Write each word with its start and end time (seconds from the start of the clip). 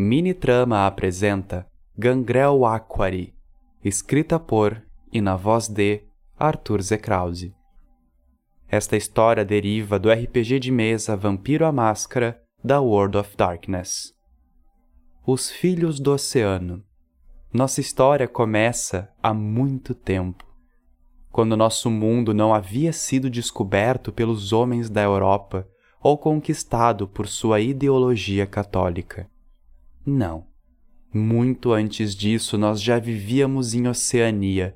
Mini-trama 0.00 0.86
apresenta 0.86 1.66
Gangrel 1.98 2.64
Aquari, 2.64 3.34
escrita 3.84 4.38
por 4.38 4.80
e 5.12 5.20
na 5.20 5.34
voz 5.34 5.66
de 5.66 6.04
Arthur 6.38 6.80
Z. 6.80 6.98
Krause. 6.98 7.52
Esta 8.68 8.96
história 8.96 9.44
deriva 9.44 9.98
do 9.98 10.08
RPG 10.08 10.60
de 10.60 10.70
mesa 10.70 11.16
Vampiro 11.16 11.66
à 11.66 11.72
Máscara 11.72 12.40
da 12.62 12.80
World 12.80 13.18
of 13.18 13.36
Darkness. 13.36 14.14
Os 15.26 15.50
Filhos 15.50 15.98
do 15.98 16.12
Oceano. 16.12 16.84
Nossa 17.52 17.80
história 17.80 18.28
começa 18.28 19.12
há 19.20 19.34
muito 19.34 19.96
tempo, 19.96 20.46
quando 21.28 21.56
nosso 21.56 21.90
mundo 21.90 22.32
não 22.32 22.54
havia 22.54 22.92
sido 22.92 23.28
descoberto 23.28 24.12
pelos 24.12 24.52
homens 24.52 24.88
da 24.88 25.02
Europa 25.02 25.66
ou 26.00 26.16
conquistado 26.16 27.08
por 27.08 27.26
sua 27.26 27.58
ideologia 27.58 28.46
católica. 28.46 29.28
Não. 30.08 30.46
Muito 31.12 31.70
antes 31.70 32.14
disso, 32.14 32.56
nós 32.56 32.80
já 32.80 32.98
vivíamos 32.98 33.74
em 33.74 33.86
Oceania, 33.86 34.74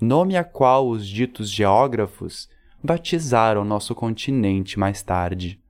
nome 0.00 0.36
a 0.36 0.44
qual 0.44 0.88
os 0.88 1.04
ditos 1.04 1.50
geógrafos 1.50 2.48
batizaram 2.82 3.64
nosso 3.64 3.92
continente 3.92 4.78
mais 4.78 5.02
tarde. 5.02 5.60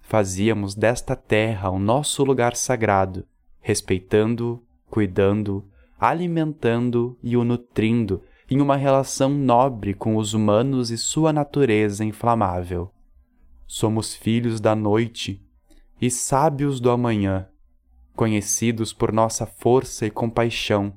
Fazíamos 0.00 0.74
desta 0.74 1.14
terra 1.14 1.68
o 1.68 1.78
nosso 1.78 2.24
lugar 2.24 2.56
sagrado, 2.56 3.26
respeitando-o, 3.60 4.64
cuidando, 4.88 5.68
alimentando 6.00 7.18
e 7.22 7.36
o 7.36 7.44
nutrindo 7.44 8.22
em 8.50 8.62
uma 8.62 8.76
relação 8.76 9.28
nobre 9.28 9.92
com 9.92 10.16
os 10.16 10.32
humanos 10.32 10.90
e 10.90 10.96
sua 10.96 11.34
natureza 11.34 12.02
inflamável. 12.02 12.90
Somos 13.66 14.14
filhos 14.14 14.58
da 14.58 14.74
noite 14.74 15.46
e 16.00 16.10
sábios 16.10 16.80
do 16.80 16.90
amanhã 16.90 17.46
conhecidos 18.14 18.92
por 18.92 19.12
nossa 19.12 19.46
força 19.46 20.06
e 20.06 20.10
compaixão, 20.10 20.94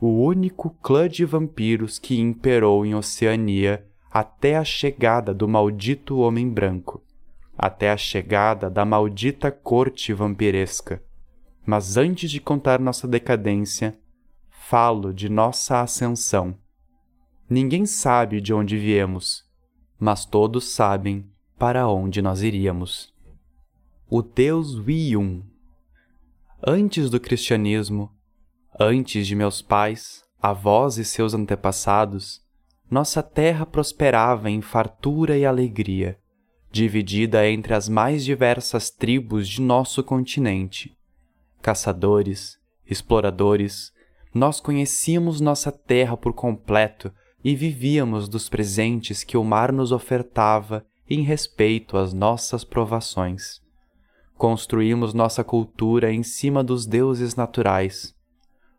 o 0.00 0.24
único 0.24 0.70
clã 0.82 1.08
de 1.08 1.24
vampiros 1.24 1.98
que 1.98 2.18
imperou 2.18 2.86
em 2.86 2.94
Oceania 2.94 3.86
até 4.10 4.56
a 4.56 4.64
chegada 4.64 5.32
do 5.34 5.46
maldito 5.46 6.18
Homem 6.18 6.48
Branco, 6.48 7.02
até 7.56 7.90
a 7.90 7.96
chegada 7.96 8.70
da 8.70 8.84
maldita 8.84 9.50
corte 9.50 10.12
vampiresca. 10.12 11.02
Mas 11.64 11.96
antes 11.96 12.30
de 12.30 12.40
contar 12.40 12.80
nossa 12.80 13.06
decadência, 13.06 13.98
falo 14.48 15.12
de 15.12 15.28
nossa 15.28 15.80
ascensão. 15.80 16.56
Ninguém 17.48 17.84
sabe 17.84 18.40
de 18.40 18.54
onde 18.54 18.78
viemos, 18.78 19.44
mas 19.98 20.24
todos 20.24 20.72
sabem 20.72 21.28
para 21.58 21.86
onde 21.88 22.22
nós 22.22 22.42
iríamos. 22.42 23.12
O 24.08 24.22
Deus 24.22 24.78
Wiyun 24.78 25.42
antes 26.66 27.08
do 27.08 27.18
cristianismo, 27.18 28.10
antes 28.78 29.26
de 29.26 29.34
meus 29.34 29.62
pais, 29.62 30.22
avós 30.40 30.98
e 30.98 31.04
seus 31.04 31.32
antepassados, 31.32 32.42
nossa 32.90 33.22
terra 33.22 33.64
prosperava 33.64 34.50
em 34.50 34.60
fartura 34.60 35.38
e 35.38 35.46
alegria, 35.46 36.18
dividida 36.70 37.48
entre 37.48 37.72
as 37.72 37.88
mais 37.88 38.24
diversas 38.24 38.90
tribos 38.90 39.48
de 39.48 39.62
nosso 39.62 40.02
continente. 40.02 40.94
Caçadores, 41.62 42.58
exploradores, 42.88 43.92
nós 44.34 44.60
conhecíamos 44.60 45.40
nossa 45.40 45.72
terra 45.72 46.16
por 46.16 46.34
completo 46.34 47.12
e 47.42 47.54
vivíamos 47.54 48.28
dos 48.28 48.50
presentes 48.50 49.24
que 49.24 49.36
o 49.36 49.42
mar 49.44 49.72
nos 49.72 49.92
ofertava 49.92 50.84
em 51.08 51.22
respeito 51.22 51.96
às 51.96 52.12
nossas 52.12 52.64
provações. 52.64 53.60
Construímos 54.40 55.12
nossa 55.12 55.44
cultura 55.44 56.10
em 56.10 56.22
cima 56.22 56.64
dos 56.64 56.86
deuses 56.86 57.36
naturais. 57.36 58.16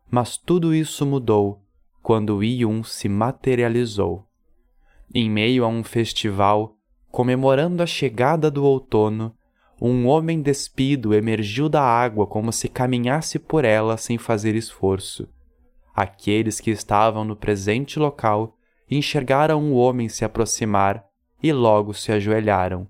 Mas 0.09 0.35
tudo 0.35 0.73
isso 0.73 1.05
mudou 1.05 1.61
quando 2.01 2.43
Yun 2.43 2.83
se 2.83 3.07
materializou. 3.07 4.25
Em 5.13 5.29
meio 5.29 5.63
a 5.63 5.67
um 5.67 5.83
festival, 5.83 6.75
comemorando 7.11 7.83
a 7.83 7.85
chegada 7.85 8.50
do 8.50 8.66
outono, 8.66 9.35
um 9.79 10.07
homem 10.07 10.41
despido 10.41 11.13
emergiu 11.13 11.69
da 11.69 11.83
água 11.83 12.25
como 12.25 12.51
se 12.51 12.67
caminhasse 12.67 13.38
por 13.38 13.63
ela 13.63 13.97
sem 13.97 14.17
fazer 14.17 14.55
esforço. 14.55 15.29
Aqueles 15.94 16.59
que 16.59 16.71
estavam 16.71 17.23
no 17.23 17.35
presente 17.35 18.00
local 18.00 18.57
enxergaram 18.89 19.71
o 19.71 19.75
homem 19.75 20.09
se 20.09 20.25
aproximar 20.25 21.05
e 21.44 21.53
logo 21.53 21.94
se 21.94 22.11
ajoelharam. 22.11 22.88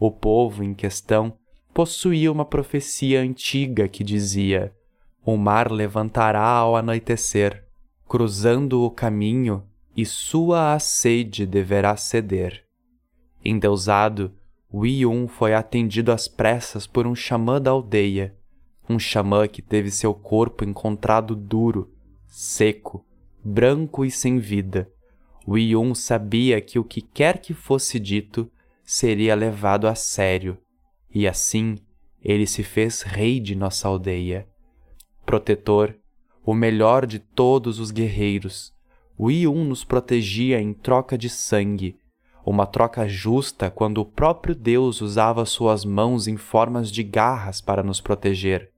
O 0.00 0.10
povo 0.10 0.64
em 0.64 0.72
questão 0.72 1.36
possuía 1.76 2.32
uma 2.32 2.46
profecia 2.46 3.20
antiga 3.20 3.86
que 3.86 4.02
dizia: 4.02 4.74
O 5.22 5.36
mar 5.36 5.70
levantará 5.70 6.40
ao 6.40 6.74
anoitecer, 6.74 7.66
cruzando 8.08 8.82
o 8.82 8.90
caminho, 8.90 9.62
e 9.94 10.06
sua 10.06 10.78
sede 10.78 11.44
deverá 11.44 11.94
ceder. 11.94 12.64
Endeusado, 13.44 14.32
Wiyun 14.72 15.28
foi 15.28 15.52
atendido 15.52 16.12
às 16.12 16.26
pressas 16.26 16.86
por 16.86 17.06
um 17.06 17.14
xamã 17.14 17.60
da 17.60 17.72
aldeia, 17.72 18.34
um 18.88 18.98
xamã 18.98 19.46
que 19.46 19.60
teve 19.60 19.90
seu 19.90 20.14
corpo 20.14 20.64
encontrado 20.64 21.36
duro, 21.36 21.92
seco, 22.26 23.04
branco 23.44 24.02
e 24.02 24.10
sem 24.10 24.38
vida. 24.38 24.90
Wiyun 25.46 25.94
sabia 25.94 26.58
que 26.58 26.78
o 26.78 26.84
que 26.84 27.02
quer 27.02 27.38
que 27.38 27.52
fosse 27.52 28.00
dito 28.00 28.50
seria 28.82 29.34
levado 29.34 29.86
a 29.86 29.94
sério 29.94 30.56
e 31.18 31.26
assim 31.26 31.78
ele 32.22 32.46
se 32.46 32.62
fez 32.62 33.00
rei 33.00 33.40
de 33.40 33.56
nossa 33.56 33.88
aldeia. 33.88 34.46
Protetor, 35.24 35.94
o 36.44 36.52
melhor 36.52 37.06
de 37.06 37.18
todos 37.18 37.80
os 37.80 37.90
guerreiros, 37.90 38.74
o 39.16 39.30
Iun 39.30 39.64
nos 39.64 39.82
protegia 39.82 40.60
em 40.60 40.74
troca 40.74 41.16
de 41.16 41.30
sangue, 41.30 41.96
uma 42.44 42.66
troca 42.66 43.08
justa 43.08 43.70
quando 43.70 43.96
o 43.96 44.04
próprio 44.04 44.54
Deus 44.54 45.00
usava 45.00 45.46
suas 45.46 45.86
mãos 45.86 46.28
em 46.28 46.36
formas 46.36 46.92
de 46.92 47.02
garras 47.02 47.62
para 47.62 47.82
nos 47.82 47.98
proteger. 47.98 48.70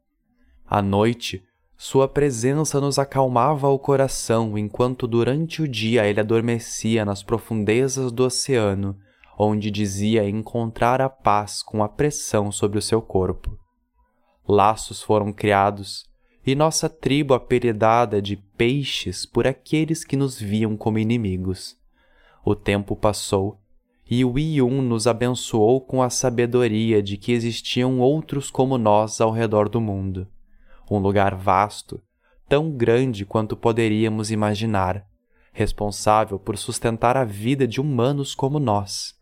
À 0.65 0.81
noite, 0.81 1.43
sua 1.77 2.07
presença 2.07 2.81
nos 2.81 3.01
acalmava 3.01 3.67
o 3.67 3.81
coração 3.81 4.57
enquanto 4.57 5.09
durante 5.09 5.61
o 5.61 5.67
dia 5.67 6.07
ele 6.07 6.21
adormecia 6.21 7.05
nas 7.05 7.21
profundezas 7.21 8.13
do 8.13 8.23
oceano 8.23 8.97
onde 9.39 9.71
dizia 9.71 10.29
encontrar 10.29 11.01
a 11.01 11.09
paz 11.09 11.63
com 11.63 11.85
a 11.85 11.89
pressão 11.89 12.51
sobre 12.51 12.77
o 12.77 12.83
seu 12.83 13.01
corpo. 13.01 13.57
Laços 14.47 15.01
foram 15.01 15.33
criados, 15.33 16.09
e 16.45 16.57
nossa 16.57 16.89
tribo 16.89 17.35
apelidada 17.35 18.21
de 18.21 18.37
peixes 18.37 19.25
por 19.25 19.47
aqueles 19.47 20.03
que 20.03 20.17
nos 20.17 20.41
viam 20.41 20.77
como 20.77 20.99
inimigos. 20.99 21.77
O 22.45 22.57
tempo 22.57 22.97
passou, 22.97 23.61
e 24.11 24.25
o 24.25 24.39
Yun 24.39 24.83
nos 24.83 25.07
abençoou 25.07 25.81
com 25.83 26.03
a 26.03 26.11
sabedoria 26.11 27.01
de 27.03 27.17
que 27.17 27.31
existiam 27.31 28.01
outros 28.01 28.51
como 28.51 28.77
nós 28.77 29.21
ao 29.21 29.31
redor 29.31 29.69
do 29.69 29.81
mundo. 29.81 30.27
Um 30.91 30.99
lugar 30.99 31.37
vasto, 31.37 32.01
tão 32.49 32.73
grande 32.73 33.27
quanto 33.27 33.55
poderíamos 33.57 34.31
imaginar, 34.31 35.07
responsável 35.53 36.39
por 36.39 36.57
sustentar 36.57 37.17
a 37.17 37.25
vida 37.25 37.69
de 37.69 37.81
humanos 37.81 38.35
como 38.35 38.59
nós. 38.59 39.18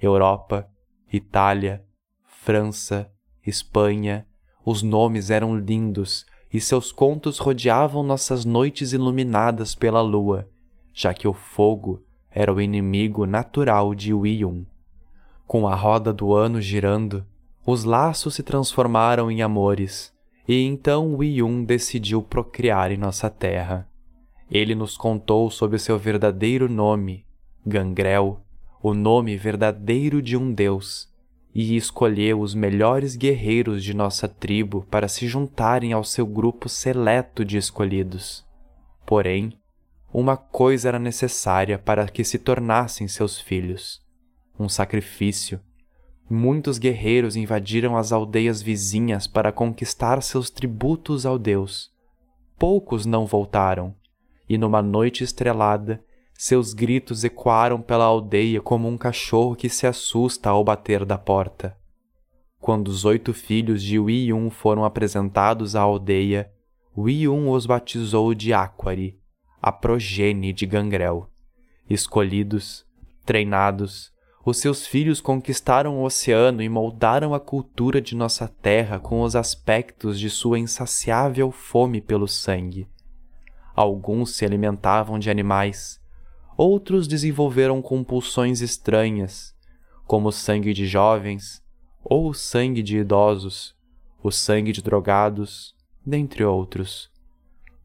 Europa, 0.00 0.68
Itália, 1.12 1.84
França, 2.24 3.10
Espanha, 3.46 4.26
os 4.64 4.82
nomes 4.82 5.30
eram 5.30 5.56
lindos 5.56 6.26
e 6.52 6.60
seus 6.60 6.92
contos 6.92 7.38
rodeavam 7.38 8.02
nossas 8.02 8.44
noites 8.44 8.92
iluminadas 8.92 9.74
pela 9.74 10.00
lua, 10.00 10.48
já 10.92 11.12
que 11.12 11.26
o 11.26 11.32
fogo 11.32 12.02
era 12.30 12.52
o 12.52 12.60
inimigo 12.60 13.26
natural 13.26 13.94
de 13.94 14.14
Wiyun. 14.14 14.64
Com 15.46 15.66
a 15.66 15.74
roda 15.74 16.12
do 16.12 16.34
ano 16.34 16.60
girando, 16.60 17.26
os 17.66 17.84
laços 17.84 18.34
se 18.34 18.42
transformaram 18.42 19.30
em 19.30 19.42
amores, 19.42 20.12
e 20.46 20.62
então 20.62 21.14
Wiyun 21.16 21.64
decidiu 21.64 22.22
procriar 22.22 22.90
em 22.90 22.96
nossa 22.96 23.28
terra. 23.28 23.88
Ele 24.50 24.74
nos 24.74 24.96
contou 24.96 25.50
sobre 25.50 25.78
seu 25.78 25.98
verdadeiro 25.98 26.68
nome, 26.68 27.26
Gangrel, 27.66 28.40
o 28.82 28.94
nome 28.94 29.36
verdadeiro 29.36 30.22
de 30.22 30.36
um 30.36 30.52
Deus, 30.52 31.08
e 31.54 31.76
escolheu 31.76 32.40
os 32.40 32.54
melhores 32.54 33.16
guerreiros 33.16 33.82
de 33.82 33.92
nossa 33.92 34.28
tribo 34.28 34.86
para 34.90 35.08
se 35.08 35.26
juntarem 35.26 35.92
ao 35.92 36.04
seu 36.04 36.26
grupo 36.26 36.68
seleto 36.68 37.44
de 37.44 37.56
escolhidos. 37.56 38.46
Porém, 39.04 39.58
uma 40.12 40.36
coisa 40.36 40.88
era 40.88 40.98
necessária 40.98 41.78
para 41.78 42.06
que 42.06 42.22
se 42.22 42.38
tornassem 42.38 43.08
seus 43.08 43.40
filhos: 43.40 44.00
um 44.58 44.68
sacrifício. 44.68 45.60
Muitos 46.30 46.78
guerreiros 46.78 47.36
invadiram 47.36 47.96
as 47.96 48.12
aldeias 48.12 48.60
vizinhas 48.60 49.26
para 49.26 49.50
conquistar 49.50 50.22
seus 50.22 50.50
tributos 50.50 51.24
ao 51.24 51.38
Deus. 51.38 51.90
Poucos 52.58 53.06
não 53.06 53.24
voltaram, 53.24 53.94
e 54.48 54.58
numa 54.58 54.82
noite 54.82 55.24
estrelada, 55.24 56.04
seus 56.40 56.72
gritos 56.72 57.24
ecoaram 57.24 57.82
pela 57.82 58.04
aldeia 58.04 58.60
como 58.60 58.86
um 58.86 58.96
cachorro 58.96 59.56
que 59.56 59.68
se 59.68 59.88
assusta 59.88 60.48
ao 60.48 60.62
bater 60.62 61.04
da 61.04 61.18
porta. 61.18 61.76
Quando 62.60 62.86
os 62.86 63.04
oito 63.04 63.34
filhos 63.34 63.82
de 63.82 63.98
Wiyun 63.98 64.48
foram 64.48 64.84
apresentados 64.84 65.74
à 65.74 65.80
aldeia, 65.80 66.48
Wiyun 66.96 67.50
os 67.50 67.66
batizou 67.66 68.34
de 68.34 68.52
Aquari, 68.52 69.18
a 69.60 69.72
progenie 69.72 70.52
de 70.52 70.64
Gangrel. 70.64 71.28
Escolhidos, 71.90 72.86
treinados, 73.26 74.12
os 74.46 74.58
seus 74.58 74.86
filhos 74.86 75.20
conquistaram 75.20 75.98
o 75.98 76.04
oceano 76.04 76.62
e 76.62 76.68
moldaram 76.68 77.34
a 77.34 77.40
cultura 77.40 78.00
de 78.00 78.14
nossa 78.14 78.46
terra 78.46 79.00
com 79.00 79.22
os 79.22 79.34
aspectos 79.34 80.20
de 80.20 80.30
sua 80.30 80.56
insaciável 80.56 81.50
fome 81.50 82.00
pelo 82.00 82.28
sangue. 82.28 82.88
Alguns 83.74 84.36
se 84.36 84.44
alimentavam 84.44 85.18
de 85.18 85.30
animais, 85.30 85.97
outros 86.58 87.06
desenvolveram 87.06 87.80
compulsões 87.80 88.60
estranhas, 88.60 89.54
como 90.04 90.28
o 90.28 90.32
sangue 90.32 90.74
de 90.74 90.88
jovens 90.88 91.62
ou 92.02 92.28
o 92.28 92.34
sangue 92.34 92.82
de 92.82 92.98
idosos, 92.98 93.76
o 94.20 94.32
sangue 94.32 94.72
de 94.72 94.82
drogados, 94.82 95.76
dentre 96.04 96.42
outros. 96.42 97.10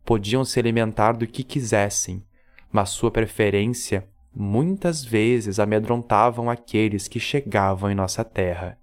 Podiam 0.04 0.44
se 0.44 0.60
alimentar 0.60 1.12
do 1.12 1.28
que 1.28 1.44
quisessem, 1.44 2.26
mas 2.72 2.90
sua 2.90 3.12
preferência 3.12 4.10
muitas 4.36 5.06
vezes 5.06 5.60
amedrontavam 5.60 6.50
aqueles 6.50 7.08
que 7.08 7.20
chegavam 7.20 7.92
em 7.92 7.96
nossa 7.96 8.24
terra. 8.24 8.80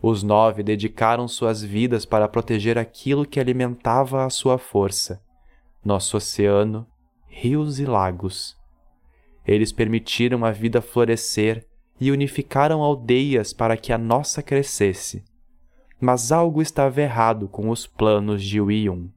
Os 0.00 0.22
nove 0.22 0.62
dedicaram 0.62 1.26
suas 1.26 1.60
vidas 1.60 2.06
para 2.06 2.28
proteger 2.28 2.78
aquilo 2.78 3.26
que 3.26 3.40
alimentava 3.40 4.24
a 4.24 4.30
sua 4.30 4.58
força, 4.58 5.20
nosso 5.84 6.16
oceano, 6.16 6.86
rios 7.26 7.80
e 7.80 7.84
lagos. 7.84 8.57
Eles 9.48 9.72
permitiram 9.72 10.44
a 10.44 10.52
vida 10.52 10.82
florescer 10.82 11.66
e 11.98 12.12
unificaram 12.12 12.82
aldeias 12.82 13.54
para 13.54 13.78
que 13.78 13.94
a 13.94 13.96
nossa 13.96 14.42
crescesse. 14.42 15.24
Mas 15.98 16.30
algo 16.30 16.60
estava 16.60 17.00
errado 17.00 17.48
com 17.48 17.70
os 17.70 17.86
planos 17.86 18.44
de 18.44 18.60
Wiyun. 18.60 19.08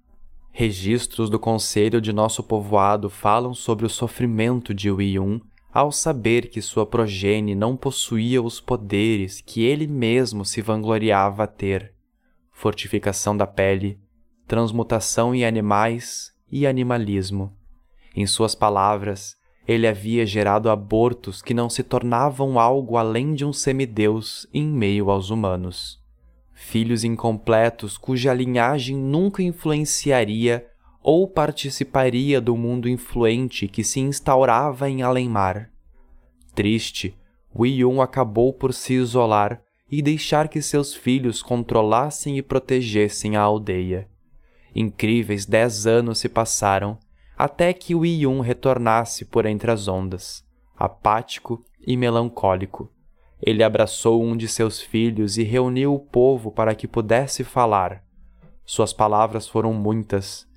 Registros 0.54 1.30
do 1.30 1.38
conselho 1.38 2.00
de 2.00 2.14
nosso 2.14 2.42
povoado 2.42 3.10
falam 3.10 3.54
sobre 3.54 3.86
o 3.86 3.90
sofrimento 3.90 4.74
de 4.74 4.90
Wiyun 4.90 5.42
ao 5.74 5.92
saber 5.92 6.50
que 6.50 6.62
sua 6.62 6.86
progenie 6.86 7.54
não 7.54 7.76
possuía 7.76 8.42
os 8.42 8.62
poderes 8.62 9.42
que 9.42 9.64
ele 9.64 9.86
mesmo 9.86 10.46
se 10.46 10.62
vangloriava 10.62 11.46
ter 11.46 11.94
fortificação 12.52 13.36
da 13.36 13.48
pele, 13.48 14.00
transmutação 14.48 15.36
em 15.36 15.44
animais 15.44 16.32
e 16.50 16.68
animalismo. 16.68 17.54
Em 18.16 18.26
suas 18.28 18.54
palavras, 18.54 19.41
ele 19.68 19.88
havia 19.88 20.26
gerado 20.26 20.70
abortos 20.70 21.42
que 21.42 21.54
não 21.54 21.70
se 21.70 21.84
tornavam 21.84 22.60
algo 22.60 22.98
além 22.98 23.34
de 23.34 23.46
um 23.46 23.54
semideus 23.54 24.48
em 24.54 24.66
meio 24.68 25.10
aos 25.10 25.30
humanos. 25.30 26.00
Filhos 26.54 27.04
incompletos 27.04 27.98
cuja 27.98 28.34
linhagem 28.34 28.96
nunca 28.96 29.42
influenciaria 29.42 30.68
ou 31.04 31.28
participaria 31.28 32.40
do 32.40 32.56
mundo 32.56 32.88
influente 32.88 33.68
que 33.68 33.84
se 33.84 34.00
instaurava 34.00 34.90
em 34.90 35.02
Além-Mar. 35.02 35.72
Triste, 36.54 37.18
Wiyun 37.56 38.02
acabou 38.02 38.54
por 38.54 38.74
se 38.74 38.94
isolar 38.94 39.62
e 39.90 40.02
deixar 40.02 40.48
que 40.48 40.62
seus 40.62 40.94
filhos 40.94 41.42
controlassem 41.42 42.38
e 42.38 42.42
protegessem 42.42 43.36
a 43.36 43.42
aldeia. 43.42 44.08
Incríveis 44.74 45.46
dez 45.46 45.86
anos 45.86 46.20
se 46.20 46.30
passaram 46.30 46.98
até 47.38 47.74
que 47.74 47.96
Wiyun 47.96 48.40
retornasse 48.40 49.26
por 49.26 49.46
entre 49.46 49.72
as 49.72 49.88
ondas, 49.88 50.46
apático 50.78 51.64
e 51.86 51.98
melancólico. 51.98 52.92
Ele 53.42 53.64
abraçou 53.64 54.24
um 54.24 54.38
de 54.38 54.48
seus 54.48 54.80
filhos 54.80 55.38
e 55.38 55.44
reuniu 55.44 55.94
o 55.94 56.00
povo 56.00 56.52
para 56.52 56.76
que 56.76 56.88
pudesse 56.88 57.44
falar. 57.44 58.04
Suas 58.64 58.94
palavras 58.94 59.48
foram 59.48 59.74
muitas, 59.74 60.48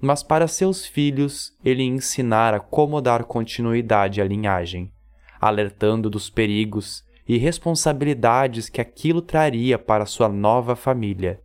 mas 0.00 0.22
para 0.22 0.48
seus 0.48 0.84
filhos 0.84 1.56
ele 1.64 1.84
ensinara 1.84 2.58
como 2.58 3.00
dar 3.00 3.22
continuidade 3.24 4.20
à 4.20 4.24
linhagem, 4.24 4.92
alertando 5.40 6.10
dos 6.10 6.28
perigos 6.28 7.04
e 7.28 7.38
responsabilidades 7.38 8.68
que 8.68 8.80
aquilo 8.80 9.22
traria 9.22 9.78
para 9.78 10.04
sua 10.04 10.28
nova 10.28 10.74
família. 10.74 11.40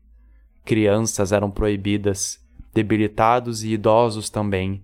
Crianças 0.65 1.31
eram 1.31 1.51
proibidas, 1.51 2.39
debilitados 2.77 3.63
e 3.63 3.73
idosos 3.73 4.29
também. 4.29 4.83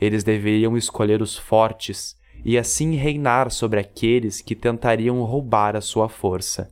Eles 0.00 0.24
deveriam 0.24 0.78
escolher 0.78 1.20
os 1.20 1.36
fortes 1.36 2.16
e 2.42 2.56
assim 2.56 2.94
reinar 2.94 3.50
sobre 3.50 3.78
aqueles 3.78 4.40
que 4.40 4.54
tentariam 4.54 5.22
roubar 5.22 5.76
a 5.76 5.82
sua 5.82 6.08
força. 6.08 6.70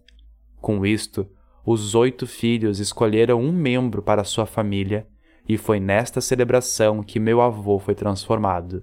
Com 0.63 0.87
isto, 0.87 1.29
os 1.63 1.95
oito 1.95 2.27
filhos 2.27 2.81
escolheram 2.81 3.39
um 3.39 3.53
membro 3.53 4.01
para 4.01 4.25
sua 4.25 4.47
família 4.47 5.07
e 5.47 5.59
foi 5.59 5.79
nesta 5.79 6.23
celebração 6.23 7.03
que 7.03 7.21
meu 7.21 7.43
avô 7.43 7.79
foi 7.79 7.95
transformado. 7.95 8.83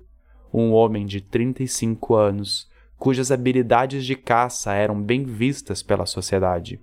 Um 0.54 0.72
homem 0.72 1.08
de 1.08 1.22
35 1.22 2.14
anos, 2.14 2.70
cujas 3.00 3.32
habilidades 3.32 4.06
de 4.06 4.16
caça 4.16 4.74
eram 4.74 5.02
bem 5.02 5.24
vistas 5.24 5.82
pela 5.82 6.06
sociedade. 6.06 6.80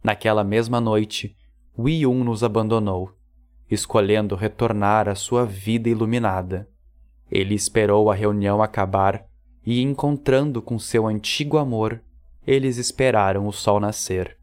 Naquela 0.00 0.44
mesma 0.44 0.80
noite, 0.80 1.36
Wiyun 1.76 2.22
nos 2.22 2.44
abandonou, 2.44 3.17
escolhendo 3.70 4.34
retornar 4.34 5.08
à 5.08 5.14
sua 5.14 5.44
vida 5.44 5.88
iluminada. 5.88 6.68
Ele 7.30 7.54
esperou 7.54 8.10
a 8.10 8.14
reunião 8.14 8.62
acabar 8.62 9.26
e, 9.64 9.82
encontrando 9.82 10.62
com 10.62 10.78
seu 10.78 11.06
antigo 11.06 11.58
amor, 11.58 12.02
eles 12.46 12.78
esperaram 12.78 13.46
o 13.46 13.52
sol 13.52 13.78
nascer, 13.78 14.38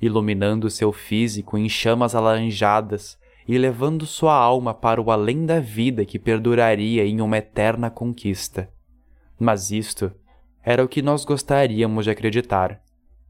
iluminando 0.00 0.70
seu 0.70 0.92
físico 0.92 1.58
em 1.58 1.68
chamas 1.68 2.14
alaranjadas 2.14 3.18
e 3.46 3.58
levando 3.58 4.06
sua 4.06 4.34
alma 4.34 4.72
para 4.72 5.02
o 5.02 5.10
além 5.10 5.44
da 5.44 5.60
vida 5.60 6.04
que 6.04 6.18
perduraria 6.18 7.04
em 7.04 7.20
uma 7.20 7.36
eterna 7.36 7.90
conquista. 7.90 8.70
Mas 9.38 9.70
isto 9.70 10.12
era 10.62 10.84
o 10.84 10.88
que 10.88 11.02
nós 11.02 11.24
gostaríamos 11.24 12.04
de 12.04 12.10
acreditar, 12.10 12.80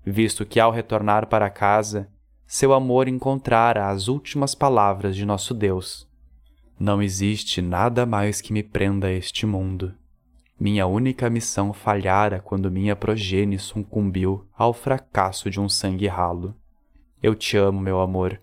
visto 0.04 0.44
que 0.44 0.60
ao 0.60 0.70
retornar 0.70 1.26
para 1.26 1.50
casa, 1.50 2.08
seu 2.52 2.72
amor 2.74 3.06
encontrara 3.06 3.86
as 3.86 4.08
últimas 4.08 4.56
palavras 4.56 5.14
de 5.14 5.24
nosso 5.24 5.54
Deus. 5.54 6.10
Não 6.80 7.00
existe 7.00 7.62
nada 7.62 8.04
mais 8.04 8.40
que 8.40 8.52
me 8.52 8.60
prenda 8.60 9.06
a 9.06 9.12
este 9.12 9.46
mundo. 9.46 9.94
Minha 10.58 10.84
única 10.84 11.30
missão 11.30 11.72
falhara 11.72 12.40
quando 12.40 12.68
minha 12.68 12.96
progenie 12.96 13.56
sucumbiu 13.56 14.48
ao 14.52 14.72
fracasso 14.72 15.48
de 15.48 15.60
um 15.60 15.68
sangue 15.68 16.08
ralo. 16.08 16.52
Eu 17.22 17.36
te 17.36 17.56
amo, 17.56 17.80
meu 17.80 18.00
amor, 18.00 18.40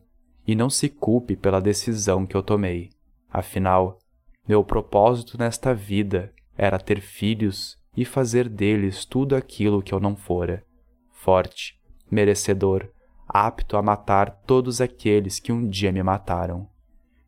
e 0.47 0.55
não 0.55 0.69
se 0.69 0.87
culpe 0.87 1.35
pela 1.35 1.59
decisão 1.59 2.25
que 2.25 2.37
eu 2.37 2.41
tomei. 2.41 2.91
Afinal, 3.29 3.99
meu 4.47 4.63
propósito 4.63 5.37
nesta 5.37 5.73
vida 5.73 6.31
era 6.57 6.79
ter 6.79 7.01
filhos 7.01 7.77
e 7.95 8.05
fazer 8.05 8.47
deles 8.47 9.03
tudo 9.03 9.35
aquilo 9.35 9.81
que 9.81 9.93
eu 9.93 9.99
não 9.99 10.15
fora: 10.15 10.63
forte, 11.11 11.77
merecedor, 12.09 12.89
apto 13.27 13.75
a 13.75 13.81
matar 13.81 14.41
todos 14.45 14.79
aqueles 14.79 15.39
que 15.39 15.51
um 15.51 15.67
dia 15.67 15.91
me 15.91 16.01
mataram. 16.01 16.67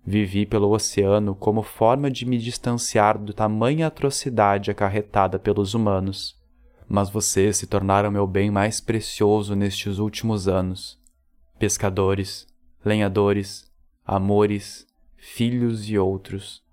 Vivi 0.06 0.46
pelo 0.46 0.72
oceano 0.72 1.36
como 1.36 1.62
forma 1.62 2.10
de 2.10 2.26
me 2.26 2.38
distanciar 2.38 3.18
do 3.18 3.34
tamanha 3.34 3.88
atrocidade 3.88 4.72
acarretada 4.72 5.38
pelos 5.38 5.74
humanos. 5.74 6.40
Mas 6.88 7.10
vocês 7.10 7.58
se 7.58 7.68
tornaram 7.68 8.10
meu 8.10 8.26
bem 8.26 8.50
mais 8.50 8.82
precioso 8.82 9.56
nestes 9.56 10.00
últimos 10.00 10.48
anos. 10.48 10.98
Pescadores, 11.60 12.48
lenhadores, 12.84 13.70
amores, 14.06 14.88
filhos 15.16 15.88
e 15.88 15.98
outros. 15.98 16.64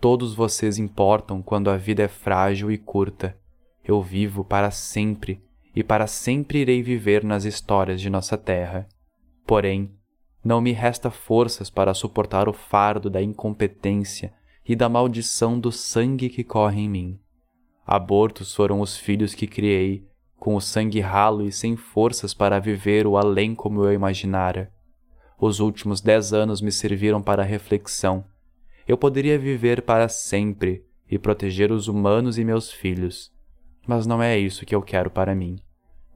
Todos 0.00 0.34
vocês 0.34 0.78
importam 0.78 1.42
quando 1.42 1.70
a 1.70 1.76
vida 1.76 2.02
é 2.02 2.08
frágil 2.08 2.72
e 2.72 2.78
curta. 2.78 3.36
Eu 3.84 4.02
vivo 4.02 4.42
para 4.42 4.70
sempre 4.70 5.40
e 5.74 5.82
para 5.82 6.06
sempre 6.06 6.60
irei 6.60 6.82
viver 6.82 7.24
nas 7.24 7.44
histórias 7.44 8.00
de 8.00 8.10
nossa 8.10 8.36
terra. 8.36 8.88
Porém, 9.46 9.92
não 10.44 10.60
me 10.60 10.72
resta 10.72 11.10
forças 11.10 11.68
para 11.68 11.94
suportar 11.94 12.48
o 12.48 12.52
fardo 12.52 13.10
da 13.10 13.22
incompetência 13.22 14.32
e 14.66 14.74
da 14.74 14.88
maldição 14.88 15.58
do 15.58 15.70
sangue 15.70 16.28
que 16.28 16.44
corre 16.44 16.80
em 16.80 16.88
mim. 16.88 17.20
Abortos 17.86 18.54
foram 18.54 18.80
os 18.80 18.96
filhos 18.96 19.34
que 19.34 19.46
criei, 19.46 20.06
com 20.36 20.54
o 20.54 20.60
sangue 20.60 21.00
ralo 21.00 21.44
e 21.44 21.52
sem 21.52 21.76
forças 21.76 22.32
para 22.32 22.58
viver 22.58 23.06
o 23.06 23.16
além 23.16 23.54
como 23.54 23.84
eu 23.84 23.92
imaginara. 23.92 24.72
Os 25.38 25.60
últimos 25.60 26.00
dez 26.00 26.32
anos 26.32 26.60
me 26.60 26.72
serviram 26.72 27.20
para 27.20 27.42
reflexão. 27.42 28.24
Eu 28.86 28.96
poderia 28.96 29.38
viver 29.38 29.82
para 29.82 30.08
sempre 30.08 30.84
e 31.10 31.18
proteger 31.18 31.72
os 31.72 31.88
humanos 31.88 32.38
e 32.38 32.44
meus 32.44 32.70
filhos, 32.72 33.32
mas 33.86 34.06
não 34.06 34.22
é 34.22 34.38
isso 34.38 34.66
que 34.66 34.74
eu 34.74 34.82
quero 34.82 35.10
para 35.10 35.34
mim. 35.34 35.58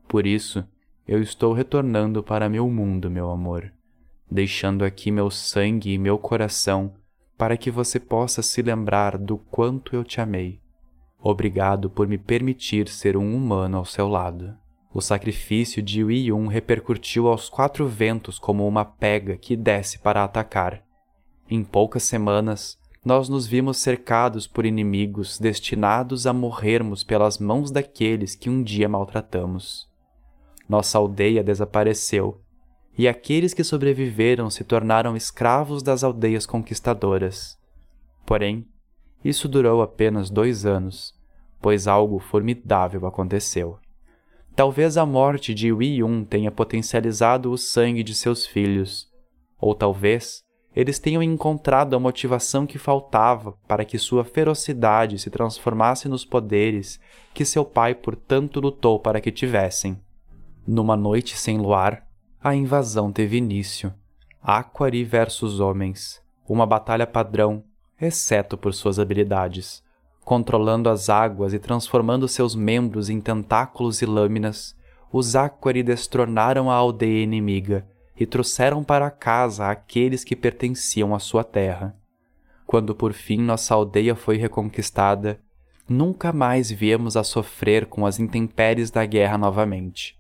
Por 0.09 0.27
isso, 0.27 0.65
eu 1.07 1.21
estou 1.21 1.53
retornando 1.53 2.23
para 2.23 2.49
meu 2.49 2.69
mundo, 2.69 3.11
meu 3.11 3.31
amor, 3.31 3.73
deixando 4.31 4.85
aqui 4.85 5.11
meu 5.11 5.31
sangue 5.31 5.93
e 5.93 5.99
meu 5.99 6.19
coração 6.19 6.95
para 7.37 7.57
que 7.57 7.71
você 7.71 7.99
possa 7.99 8.43
se 8.43 8.63
lembrar 8.63 9.19
do 9.19 9.37
quanto 9.37 9.95
eu 9.95 10.05
te 10.05 10.21
amei. 10.21 10.61
Obrigado 11.19 11.91
por 11.91 12.07
me 12.07 12.19
permitir 12.19 12.89
ser 12.89 13.17
um 13.17 13.35
humano 13.35 13.79
ao 13.79 13.85
seu 13.85 14.09
lado. 14.09 14.57
O 14.93 15.01
sacrifício 15.01 15.83
de 15.83 16.03
Yun 16.03 16.47
repercutiu 16.47 17.27
aos 17.27 17.49
quatro 17.49 17.89
ventos 17.89 18.39
como 18.39 18.67
uma 18.67 18.85
pega 18.85 19.37
que 19.37 19.57
desce 19.57 19.99
para 19.99 20.23
atacar. 20.23 20.85
Em 21.51 21.65
poucas 21.65 22.05
semanas, 22.05 22.79
nós 23.05 23.29
nos 23.29 23.47
vimos 23.47 23.77
cercados 23.77 24.47
por 24.47 24.65
inimigos 24.65 25.39
destinados 25.39 26.27
a 26.27 26.33
morrermos 26.33 27.05
pelas 27.05 27.39
mãos 27.39 27.71
daqueles 27.71 28.35
que 28.35 28.49
um 28.49 28.63
dia 28.63 28.89
maltratamos. 28.89 29.87
Nossa 30.67 30.97
aldeia 30.97 31.45
desapareceu, 31.45 32.41
e 32.97 33.07
aqueles 33.07 33.53
que 33.53 33.63
sobreviveram 33.63 34.49
se 34.49 34.65
tornaram 34.65 35.17
escravos 35.17 35.83
das 35.83 36.03
aldeias 36.03 36.47
conquistadoras. 36.47 37.59
Porém, 38.25 38.67
isso 39.23 39.49
durou 39.49 39.83
apenas 39.83 40.31
dois 40.31 40.65
anos, 40.65 41.13
pois 41.61 41.87
algo 41.87 42.19
formidável 42.19 43.07
aconteceu. 43.07 43.79
Talvez 44.57 44.97
a 44.97 45.05
morte 45.05 45.53
de 45.53 45.73
Wi 45.73 45.97
Yun 45.97 46.25
tenha 46.25 46.51
potencializado 46.51 47.51
o 47.51 47.59
sangue 47.59 48.03
de 48.03 48.15
seus 48.15 48.47
filhos, 48.47 49.11
ou 49.59 49.75
talvez 49.75 50.44
eles 50.75 50.99
tenham 50.99 51.23
encontrado 51.23 51.95
a 51.95 52.01
motivação 52.01 52.67
que 52.67 52.79
faltava 52.79 53.53
para 53.69 53.85
que 53.85 53.97
sua 53.97 54.25
ferocidade 54.25 55.19
se 55.19 55.31
transformasse 55.31 56.09
nos 56.09 56.25
poderes 56.25 56.99
que 57.33 57.45
seu 57.45 57.65
pai 57.65 57.95
por 57.95 58.17
tanto 58.17 58.61
lutou 58.61 58.99
para 58.99 59.21
que 59.21 59.31
tivessem. 59.31 60.01
Numa 60.67 60.97
noite 60.97 61.37
sem 61.37 61.59
luar, 61.59 62.05
a 62.43 62.55
invasão 62.55 63.13
teve 63.13 63.37
início. 63.37 63.95
Aquari 64.43 65.05
versus 65.05 65.61
homens, 65.61 66.21
uma 66.47 66.67
batalha 66.67 67.07
padrão, 67.07 67.63
exceto 68.01 68.57
por 68.57 68.75
suas 68.75 68.99
habilidades. 68.99 69.83
Controlando 70.25 70.89
as 70.89 71.09
águas 71.09 71.55
e 71.55 71.59
transformando 71.59 72.27
seus 72.27 72.55
membros 72.55 73.09
em 73.09 73.21
tentáculos 73.21 74.03
e 74.03 74.07
lâminas, 74.07 74.75
os 75.13 75.37
Aquari 75.37 75.83
destronaram 75.83 76.71
a 76.71 76.75
aldeia 76.75 77.23
inimiga 77.23 77.87
e 78.19 78.27
trouxeram 78.27 78.85
para 78.85 79.11
casa 79.11 79.69
aqueles 79.69 80.25
que 80.25 80.37
pertenciam 80.37 81.15
à 81.15 81.19
sua 81.19 81.43
terra. 81.43 81.97
Quando 82.67 82.95
por 82.95 83.13
fim 83.13 83.39
nossa 83.39 83.75
aldeia 83.75 84.15
foi 84.15 84.37
reconquistada, 84.37 85.41
nunca 85.89 86.33
mais 86.33 86.71
viemos 86.71 87.17
a 87.17 87.25
sofrer 87.25 87.87
com 87.87 88.07
as 88.07 88.19
intempéries 88.19 88.91
da 88.91 89.05
guerra 89.05 89.37
novamente. 89.37 90.17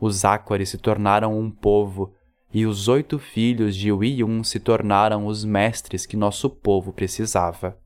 Os 0.00 0.24
Aquares 0.24 0.68
se 0.68 0.78
tornaram 0.78 1.38
um 1.38 1.50
povo, 1.50 2.14
e 2.52 2.64
os 2.64 2.88
oito 2.88 3.18
filhos 3.18 3.76
de 3.76 3.92
Wiyun 3.92 4.42
se 4.42 4.60
tornaram 4.60 5.26
os 5.26 5.44
mestres 5.44 6.06
que 6.06 6.16
nosso 6.16 6.48
povo 6.48 6.92
precisava. 6.92 7.76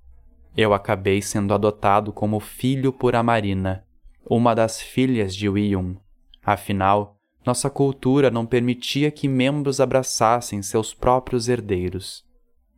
Eu 0.56 0.74
acabei 0.74 1.22
sendo 1.22 1.54
adotado 1.54 2.12
como 2.12 2.38
filho 2.38 2.92
por 2.92 3.16
Amarina, 3.16 3.84
uma 4.24 4.54
das 4.54 4.80
filhas 4.80 5.34
de 5.34 5.48
Wiyun. 5.48 5.96
Afinal, 6.44 7.16
nossa 7.44 7.68
cultura 7.68 8.30
não 8.30 8.46
permitia 8.46 9.10
que 9.10 9.26
membros 9.26 9.80
abraçassem 9.80 10.62
seus 10.62 10.94
próprios 10.94 11.48
herdeiros. 11.48 12.24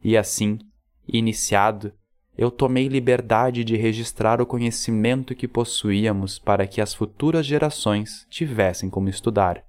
E 0.03 0.17
assim, 0.17 0.59
iniciado, 1.07 1.93
eu 2.37 2.51
tomei 2.51 2.89
liberdade 2.89 3.63
de 3.63 3.77
registrar 3.77 4.41
o 4.41 4.47
conhecimento 4.47 5.35
que 5.35 5.47
possuíamos 5.47 6.39
para 6.39 6.67
que 6.67 6.81
as 6.81 6.93
futuras 6.93 7.47
gerações 7.47 8.27
tivessem 8.29 8.91
como 8.91 9.09
estudar. 9.09 9.65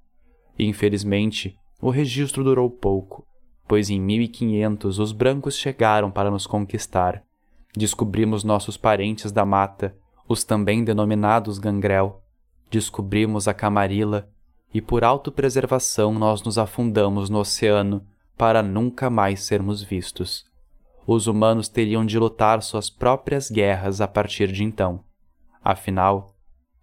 Infelizmente, 0.58 1.56
o 1.82 1.90
registro 1.90 2.44
durou 2.44 2.70
pouco, 2.70 3.28
pois 3.68 3.90
em 3.90 4.00
1500 4.00 4.98
os 4.98 5.12
brancos 5.12 5.56
chegaram 5.56 6.10
para 6.10 6.32
nos 6.32 6.48
conquistar. 6.48 7.24
Descobrimos 7.76 8.44
nossos 8.44 8.78
parentes 8.78 9.32
da 9.32 9.46
mata, 9.46 9.96
os 10.28 10.44
também 10.44 10.84
denominados 10.84 11.60
gangrel. 11.60 12.24
Descobrimos 12.72 13.48
a 13.48 13.54
camarila 13.54 14.30
e 14.76 14.82
por 14.82 15.06
autopreservação 15.06 16.14
nós 16.14 16.44
nos 16.44 16.58
afundamos 16.58 17.30
no 17.30 17.40
oceano 17.40 18.06
para 18.38 18.62
nunca 18.62 19.10
mais 19.10 19.40
sermos 19.40 19.82
vistos. 19.82 20.46
Os 21.08 21.28
humanos 21.28 21.70
teriam 21.70 22.06
de 22.06 22.20
lutar 22.20 22.62
suas 22.62 22.90
próprias 22.90 23.50
guerras 23.50 24.02
a 24.02 24.08
partir 24.08 24.52
de 24.52 24.66
então. 24.66 25.02
Afinal, 25.64 26.36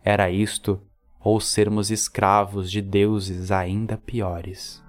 era 0.02 0.30
isto 0.30 0.80
ou 1.20 1.38
sermos 1.38 1.90
escravos 1.90 2.70
de 2.70 2.80
deuses 2.80 3.50
ainda 3.50 3.98
piores. 3.98 4.81